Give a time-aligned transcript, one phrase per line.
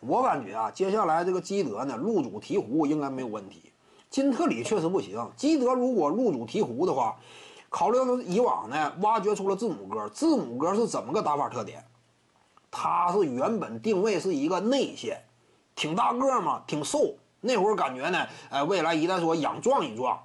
[0.00, 3.70] 我感觉啊，接下来这个基德呢入主鹈鹕应该没有问题。
[4.08, 7.16] 金特里确实不行，基德如果入主鹈鹕的话，
[7.68, 11.84] 考虑到以往呢，挖掘出了字母哥，字母哥是怎么个打法特点？
[12.70, 15.22] 他是原本定位是一个内线，
[15.74, 17.14] 挺大个嘛，挺瘦。
[17.42, 20.18] 那会儿感觉呢，呃，未来一旦说养壮一壮，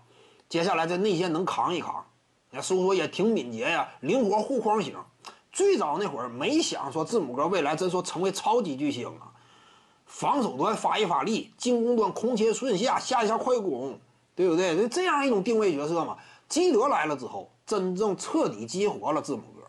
[0.49, 2.05] 接下来这内线能扛一扛，
[2.51, 4.95] 那收缩也挺敏捷呀，灵活护框型。
[5.51, 9.31] 最早那会儿没想说字母哥未来真说成为超级巨星啊，
[10.05, 13.99] 防守端发一发力，进攻端空切顺下，下一下快攻，
[14.35, 14.77] 对不对？
[14.77, 16.17] 就这样一种定位角色嘛。
[16.47, 19.63] 基德来了之后，真正彻底激活了字母哥，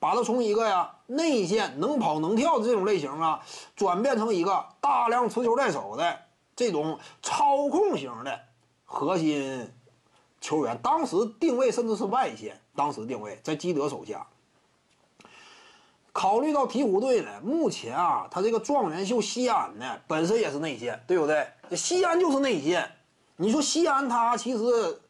[0.00, 3.40] 把他从一个呀内线能跑能跳的这种类型啊，
[3.76, 6.18] 转变成一个大量持球在手的
[6.56, 8.40] 这种操控型的
[8.84, 9.70] 核心
[10.40, 10.78] 球员。
[10.82, 14.26] 当时定位甚至是外线，当时定位在基德手下。
[16.28, 21.48] 考虑到鹈鹕队呢，目前啊，他这个状元秀西安呢，本身也是内线，对不对？
[21.74, 22.86] 西安就是内线。
[23.36, 25.00] 你说西安他其实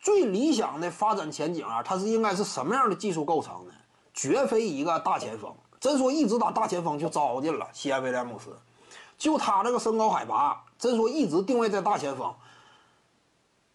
[0.00, 3.74] 最理想的发展前景啊，他是应该是什么样的技术构成呢？
[4.14, 5.54] 绝非一个大前锋。
[5.78, 7.68] 真说一直打大前锋就糟践了。
[7.74, 8.56] 西安威廉姆斯，
[9.18, 12.34] 就他这个身高海拔，真说一直定位在大前锋，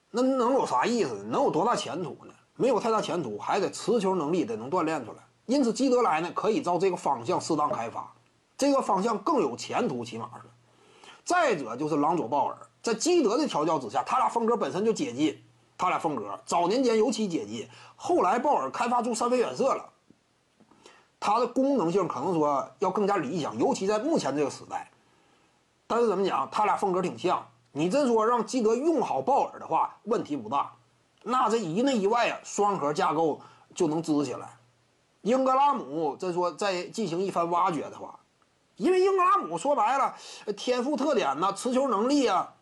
[0.09, 1.23] 那能有啥意思？
[1.29, 2.33] 能有多大前途呢？
[2.55, 5.19] 没有太大前途，还得持球能力得能锻炼出来。
[5.45, 8.13] 因此，基德来呢，可以照这个方向适当开发，
[8.57, 10.49] 这个方向更有前途，起码是。
[11.25, 15.41] 再者就是朗佐鲍尔，在基德的调教之下，他俩风格本身就接近，
[15.77, 19.89] 他俩风格早年间尤其接近，后来鲍尔开发出三分远射了。
[21.19, 24.91] 它的功能性可能说要更加理想，尤其在目前这个时代。
[25.87, 27.45] 但是怎么讲，他俩风格挺像。
[27.71, 30.73] 你真说让基德用好鲍尔的话，问题不大。
[31.23, 33.39] 那这一内一外啊，双核架构
[33.73, 34.57] 就能支起来。
[35.23, 38.19] 英格拉姆再说再进行一番挖掘的话，
[38.75, 40.15] 因为英格拉姆说白了，
[40.55, 42.53] 天赋特点呐，持球能力啊，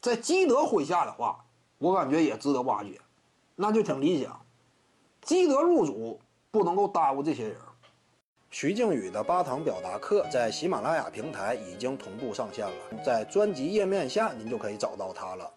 [0.00, 1.44] 在基德麾下的话，
[1.76, 2.98] 我感觉也值得挖掘，
[3.56, 4.40] 那就挺理想。
[5.20, 6.18] 基德入主
[6.50, 7.56] 不能够耽误这些人。
[8.50, 15.52] 徐静宇的八堂表达课在喜马拉雅平台已经同步上线了，在专辑页面下您就可以找到它了。